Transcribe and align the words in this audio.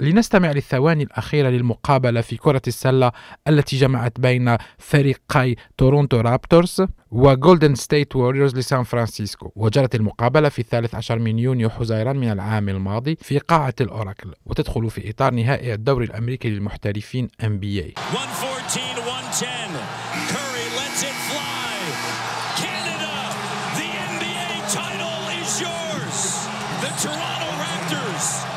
لنستمع 0.00 0.52
للثواني 0.52 1.02
الأخيرة 1.02 1.48
للمقابلة 1.48 2.20
في 2.20 2.36
كرة 2.36 2.62
السلة 2.66 3.12
التي 3.48 3.76
جمعت 3.76 4.20
بين 4.20 4.56
فريقي 4.78 5.54
تورونتو 5.78 6.20
رابتورز 6.20 6.82
وجولدن 7.10 7.74
ستيت 7.74 8.16
ووريرز 8.16 8.56
لسان 8.56 8.82
فرانسيسكو. 8.82 9.52
وجرت 9.56 9.94
المقابلة 9.94 10.48
في 10.48 10.58
الثالث 10.58 10.94
عشر 10.94 11.18
من 11.18 11.38
يونيو 11.38 11.70
حزيران 11.70 12.16
من 12.16 12.32
العام 12.32 12.68
الماضي 12.68 13.16
في 13.20 13.38
قاعة 13.38 13.74
الأوراكل 13.80 14.32
وتدخل 14.46 14.90
في 14.90 15.10
إطار 15.10 15.34
نهائي 15.34 15.74
الدوري 15.74 16.04
الأمريكي 16.04 16.50
للمحترفين 16.50 17.28
NBA 17.42 18.00
114-110 28.52 28.55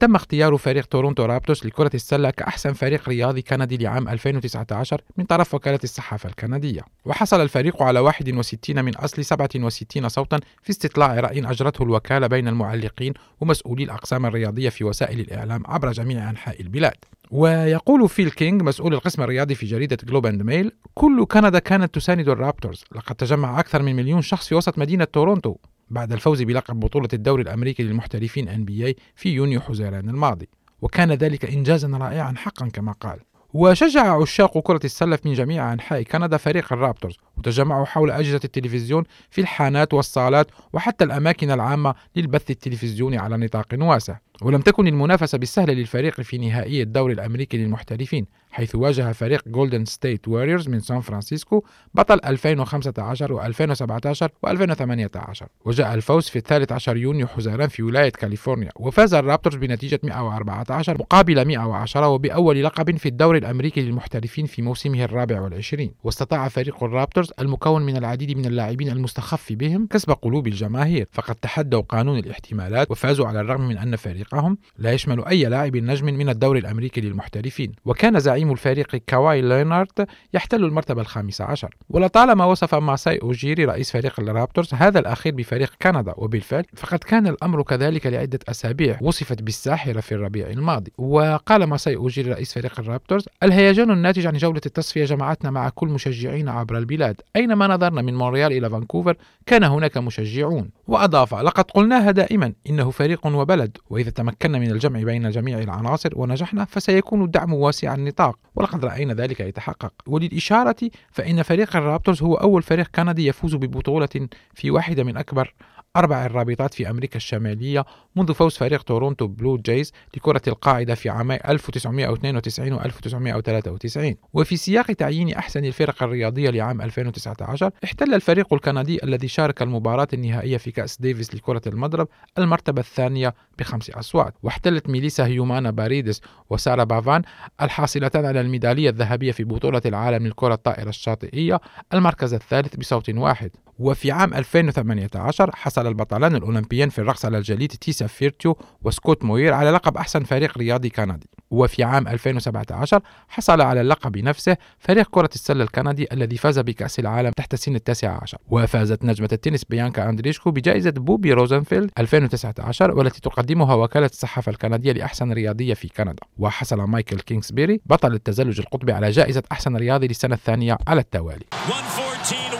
تم 0.00 0.14
اختيار 0.14 0.56
فريق 0.56 0.86
تورونتو 0.86 1.24
رابتورز 1.24 1.66
لكرة 1.66 1.90
السلة 1.94 2.30
كأحسن 2.30 2.72
فريق 2.72 3.08
رياضي 3.08 3.42
كندي 3.42 3.76
لعام 3.76 4.08
2019 4.08 5.00
من 5.16 5.24
طرف 5.24 5.54
وكالة 5.54 5.78
الصحافة 5.84 6.28
الكندية. 6.28 6.80
وحصل 7.04 7.40
الفريق 7.40 7.82
على 7.82 8.00
61 8.00 8.84
من 8.84 8.96
أصل 8.96 9.24
67 9.24 10.08
صوتا 10.08 10.40
في 10.62 10.70
استطلاع 10.70 11.20
رأي 11.20 11.50
أجرته 11.50 11.82
الوكالة 11.82 12.26
بين 12.26 12.48
المعلقين 12.48 13.12
ومسؤولي 13.40 13.84
الأقسام 13.84 14.26
الرياضية 14.26 14.68
في 14.68 14.84
وسائل 14.84 15.20
الإعلام 15.20 15.62
عبر 15.66 15.92
جميع 15.92 16.30
أنحاء 16.30 16.60
البلاد. 16.60 16.96
ويقول 17.30 18.08
فيل 18.08 18.30
كينج 18.30 18.62
مسؤول 18.62 18.94
القسم 18.94 19.22
الرياضي 19.22 19.54
في 19.54 19.66
جريدة 19.66 19.98
جلوب 20.04 20.26
اند 20.26 20.42
ميل 20.42 20.72
كل 20.94 21.24
كندا 21.24 21.58
كانت 21.58 21.94
تساند 21.94 22.28
الرابتورز 22.28 22.84
لقد 22.94 23.14
تجمع 23.14 23.60
أكثر 23.60 23.82
من 23.82 23.96
مليون 23.96 24.22
شخص 24.22 24.48
في 24.48 24.54
وسط 24.54 24.78
مدينة 24.78 25.04
تورونتو. 25.04 25.56
بعد 25.90 26.12
الفوز 26.12 26.42
بلقب 26.42 26.80
بطولة 26.80 27.08
الدوري 27.12 27.42
الأمريكي 27.42 27.82
للمحترفين 27.82 28.48
NBA 28.48 28.94
في 29.14 29.28
يونيو 29.28 29.60
حزيران 29.60 30.08
الماضي. 30.08 30.48
وكان 30.82 31.12
ذلك 31.12 31.44
إنجازا 31.44 31.88
رائعا 31.88 32.34
حقا 32.36 32.68
كما 32.68 32.92
قال. 32.92 33.18
وشجع 33.54 34.20
عشاق 34.22 34.58
كرة 34.58 34.80
السلة 34.84 35.18
من 35.24 35.32
جميع 35.32 35.72
أنحاء 35.72 36.02
كندا 36.02 36.36
فريق 36.36 36.72
الرابترز 36.72 37.16
وتجمعوا 37.44 37.84
حول 37.84 38.10
أجهزة 38.10 38.40
التلفزيون 38.44 39.04
في 39.30 39.40
الحانات 39.40 39.94
والصالات 39.94 40.46
وحتى 40.72 41.04
الأماكن 41.04 41.50
العامة 41.50 41.94
للبث 42.16 42.50
التلفزيوني 42.50 43.18
على 43.18 43.36
نطاق 43.36 43.66
واسع. 43.72 44.16
ولم 44.42 44.60
تكن 44.60 44.86
المنافسة 44.86 45.38
بالسهل 45.38 45.70
للفريق 45.70 46.20
في 46.20 46.38
نهائي 46.38 46.82
الدوري 46.82 47.12
الأمريكي 47.12 47.56
للمحترفين 47.56 48.26
حيث 48.50 48.74
واجه 48.74 49.12
فريق 49.12 49.48
جولدن 49.48 49.84
ستيت 49.84 50.28
واريورز 50.28 50.68
من 50.68 50.80
سان 50.80 51.00
فرانسيسكو 51.00 51.64
بطل 51.94 52.20
2015 52.24 53.52
و2017 53.52 54.28
و2018 54.46 55.46
وجاء 55.64 55.94
الفوز 55.94 56.28
في 56.28 56.36
الثالث 56.36 56.72
عشر 56.72 56.96
يونيو 56.96 57.26
حزيران 57.26 57.68
في 57.68 57.82
ولاية 57.82 58.10
كاليفورنيا 58.10 58.70
وفاز 58.76 59.14
الرابترز 59.14 59.54
بنتيجة 59.54 60.00
114 60.02 60.98
مقابل 60.98 61.44
110 61.44 62.08
وبأول 62.08 62.64
لقب 62.64 62.96
في 62.96 63.08
الدوري 63.08 63.38
الأمريكي 63.38 63.80
للمحترفين 63.80 64.46
في 64.46 64.62
موسمه 64.62 65.04
الرابع 65.04 65.40
والعشرين. 65.40 65.94
واستطاع 66.04 66.48
فريق 66.48 66.84
الرابترز 66.84 67.32
المكون 67.40 67.82
من 67.82 67.96
العديد 67.96 68.38
من 68.38 68.46
اللاعبين 68.46 68.88
المستخف 68.88 69.52
بهم 69.52 69.86
كسب 69.86 70.10
قلوب 70.10 70.46
الجماهير. 70.46 71.08
فقد 71.12 71.34
تحدوا 71.34 71.82
قانون 71.82 72.18
الاحتمالات 72.18 72.90
وفازوا 72.90 73.26
على 73.26 73.40
الرغم 73.40 73.68
من 73.68 73.78
أن 73.78 73.96
فريقهم 73.96 74.58
لا 74.78 74.92
يشمل 74.92 75.24
أي 75.24 75.44
لاعب 75.44 75.76
نجم 75.76 76.06
من 76.06 76.28
الدوري 76.28 76.58
الأمريكي 76.58 77.00
للمحترفين. 77.00 77.72
وكان 77.84 78.20
زعيم 78.20 78.52
الفريق 78.52 78.96
كاواي 79.06 79.42
لينارد 79.42 80.06
يحتل 80.34 80.64
المرتبة 80.64 81.00
الخامسة 81.00 81.44
عشر. 81.44 81.74
ولطالما 81.90 82.44
وصف 82.44 82.74
ماساي 82.74 83.18
أوجيري 83.22 83.64
رئيس 83.64 83.92
فريق 83.92 84.20
الرابتورز 84.20 84.74
هذا 84.74 84.98
الأخير 84.98 85.34
بفريق 85.34 85.72
كندا 85.82 86.14
وبالفعل 86.16 86.64
فقد 86.76 86.98
كان 86.98 87.26
الأمر 87.26 87.62
كذلك 87.62 88.06
لعدة 88.06 88.38
أسابيع 88.48 88.98
وصفت 89.02 89.42
بالساحرة 89.42 90.00
في 90.00 90.14
الربيع 90.14 90.50
الماضي. 90.50 90.92
وقال 90.98 91.64
ماساي 91.64 91.96
أوجيري 91.96 92.30
رئيس 92.30 92.54
فريق 92.54 92.80
الرابتورز 92.80 93.24
الهيجان 93.42 93.90
الناتج 93.90 94.26
عن 94.26 94.36
جولة 94.36 94.60
التصفية 94.66 95.04
جمعتنا 95.04 95.50
مع 95.50 95.68
كل 95.68 95.88
مشجعين 95.88 96.48
عبر 96.48 96.78
البلاد. 96.78 97.20
أينما 97.36 97.66
نظرنا 97.66 98.02
من 98.02 98.14
مونريال 98.14 98.52
إلى 98.52 98.70
فانكوفر 98.70 99.16
كان 99.46 99.64
هناك 99.64 99.98
مشجعون. 99.98 100.70
وأضاف 100.86 101.34
لقد 101.34 101.64
قلناها 101.70 102.10
دائما 102.10 102.52
إنه 102.70 102.90
فريق 102.90 103.26
وبلد 103.26 103.76
وإذا 103.90 104.10
تمكنا 104.10 104.58
من 104.58 104.70
الجمع 104.70 105.02
بين 105.02 105.30
جميع 105.30 105.58
العناصر 105.58 106.10
ونجحنا 106.16 106.64
فسيكون 106.64 107.24
الدعم 107.24 107.54
واسع 107.54 107.94
النطاق. 107.94 108.38
ولقد 108.54 108.84
رأينا 108.84 109.14
ذلك 109.14 109.40
يتحقق. 109.40 109.92
وللإشارة 110.06 110.90
فإن 111.10 111.42
فريق 111.42 111.76
الرابترز 111.76 112.22
هو 112.22 112.34
أول 112.34 112.62
فريق 112.62 112.88
كندي 112.94 113.26
يفوز 113.26 113.54
ببطولة 113.54 114.28
في 114.54 114.70
واحدة 114.70 115.04
من 115.04 115.16
أكبر 115.16 115.54
أربع 115.96 116.26
الرابطات 116.26 116.74
في 116.74 116.90
أمريكا 116.90 117.16
الشمالية 117.16 117.84
منذ 118.16 118.34
فوز 118.34 118.56
فريق 118.56 118.82
تورونتو 118.82 119.26
بلو 119.26 119.56
جايز 119.56 119.92
لكرة 120.16 120.42
القاعدة 120.48 120.94
في 120.94 121.08
عامي 121.08 121.34
1992 121.48 122.72
و 122.72 122.80
1993 122.80 124.14
وفي 124.32 124.56
سياق 124.56 124.86
تعيين 124.86 125.34
أحسن 125.34 125.64
الفرق 125.64 126.02
الرياضية 126.02 126.50
لعام 126.50 126.82
2019 126.82 127.70
احتل 127.84 128.14
الفريق 128.14 128.54
الكندي 128.54 129.04
الذي 129.04 129.28
شارك 129.28 129.62
المباراة 129.62 130.08
النهائية 130.12 130.56
في 130.56 130.70
كأس 130.70 131.00
ديفيس 131.00 131.34
لكرة 131.34 131.62
المضرب 131.66 132.08
المرتبة 132.38 132.80
الثانية 132.80 133.34
بخمس 133.58 133.90
أصوات. 133.90 134.34
واحتلت 134.42 134.88
ميليسا 134.88 135.26
هيومانا 135.26 135.70
باريدس 135.70 136.20
وسارة 136.50 136.84
بافان 136.84 137.22
الحاصلتان 137.62 138.24
على 138.24 138.40
الميدالية 138.40 138.90
الذهبية 138.90 139.32
في 139.32 139.44
بطولة 139.44 139.82
العالم 139.86 140.26
للكرة 140.26 140.54
الطائرة 140.54 140.88
الشاطئية 140.88 141.60
المركز 141.94 142.34
الثالث 142.34 142.76
بصوت 142.76 143.10
واحد. 143.10 143.50
وفي 143.78 144.10
عام 144.10 144.34
2018 144.34 145.56
حصل 145.56 145.83
البطلان 145.88 146.36
الأولمبيين 146.36 146.88
في 146.88 146.98
الرقص 146.98 147.24
على 147.24 147.38
الجليد 147.38 147.68
تيسا 147.68 148.06
فيرتيو 148.06 148.58
وسكوت 148.82 149.24
موير 149.24 149.52
على 149.52 149.70
لقب 149.70 149.96
أحسن 149.96 150.24
فريق 150.24 150.58
رياضي 150.58 150.88
كندي. 150.88 151.28
وفي 151.50 151.84
عام 151.84 152.08
2017 152.08 153.00
حصل 153.28 153.60
على 153.60 153.80
اللقب 153.80 154.18
نفسه 154.18 154.56
فريق 154.78 155.08
كرة 155.10 155.30
السلة 155.34 155.64
الكندي 155.64 156.06
الذي 156.12 156.36
فاز 156.36 156.58
بكأس 156.58 156.98
العالم 156.98 157.30
تحت 157.30 157.54
سن 157.54 157.74
التاسعة 157.74 158.18
عشر. 158.22 158.38
وفازت 158.48 159.04
نجمة 159.04 159.28
التنس 159.32 159.64
بيانكا 159.64 160.08
أندريشكو 160.08 160.50
بجائزة 160.50 160.90
بوبي 160.90 161.32
روزنفيلد 161.32 161.90
2019 161.98 162.90
والتي 162.90 163.20
تقدمها 163.20 163.74
وكالة 163.74 164.06
الصحافة 164.06 164.50
الكندية 164.50 164.92
لأحسن 164.92 165.32
رياضية 165.32 165.74
في 165.74 165.88
كندا. 165.88 166.22
وحصل 166.38 166.80
مايكل 166.80 167.20
كينغسبيري 167.20 167.80
بطل 167.86 168.14
التزلج 168.14 168.60
القطبي 168.60 168.92
على 168.92 169.10
جائزة 169.10 169.42
أحسن 169.52 169.76
رياضي 169.76 170.06
للسنة 170.06 170.34
الثانية 170.34 170.78
على 170.88 171.00
التوالي. 171.00 171.44
114 171.68 172.54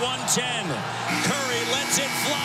110 1.97 2.44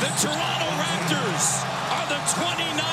The 0.00 0.06
Toronto 0.06 0.68
Raptors 0.78 1.64
are 1.90 2.06
the 2.06 2.20
29th. 2.30 2.87